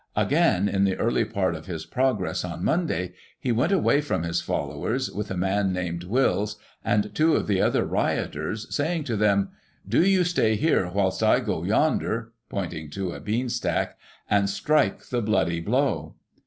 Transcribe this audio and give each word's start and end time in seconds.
Again, 0.15 0.67
in 0.67 0.83
the 0.83 0.97
early 0.97 1.25
part 1.25 1.53
of 1.53 1.67
his 1.67 1.85
progress 1.85 2.43
on 2.43 2.63
Monday, 2.65 3.13
he 3.39 3.51
went 3.51 3.71
away 3.71 4.01
from 4.01 4.23
his 4.23 4.41
followers 4.41 5.11
with 5.11 5.29
a 5.29 5.37
man 5.37 5.71
named 5.71 6.05
Wills, 6.05 6.57
and 6.83 7.13
two 7.13 7.35
of 7.35 7.45
the 7.45 7.61
other 7.61 7.85
rioters, 7.85 8.65
saying 8.75 9.03
to 9.03 9.15
them, 9.15 9.49
'Do 9.87 10.03
you 10.03 10.23
stay 10.23 10.55
here, 10.55 10.89
whilst 10.91 11.21
I 11.21 11.39
go 11.39 11.63
yonder,' 11.63 12.31
pointing 12.49 12.89
to 12.89 13.11
a 13.11 13.19
bean 13.19 13.47
stack, 13.47 13.95
*and 14.27 14.49
strike 14.49 15.09
the 15.09 15.21
bloody 15.21 15.59
blow.' 15.59 16.15